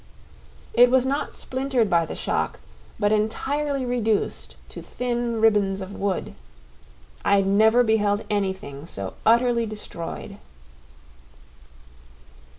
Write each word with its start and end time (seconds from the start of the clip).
It 0.73 0.89
was 0.89 1.05
not 1.05 1.35
splintered 1.35 1.87
by 1.87 2.07
the 2.07 2.15
shock, 2.15 2.59
but 2.99 3.11
entirely 3.11 3.85
reduced 3.85 4.55
to 4.69 4.81
thin 4.81 5.39
ribbons 5.39 5.79
of 5.79 5.91
wood. 5.95 6.33
I 7.23 7.41
never 7.43 7.83
beheld 7.83 8.25
anything 8.27 8.87
so 8.87 9.13
utterly 9.27 9.67
destroyed. 9.67 10.39